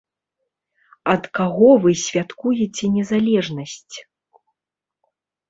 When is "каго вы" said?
1.39-1.91